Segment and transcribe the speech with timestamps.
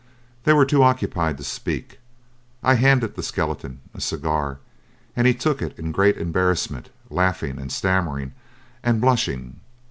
[0.45, 1.99] They were too occupied to speak.
[2.63, 4.57] I handed the skeleton a cigar,
[5.15, 8.33] and he took it in great embarrassment, laughing and stammering
[8.81, 9.59] and blushing.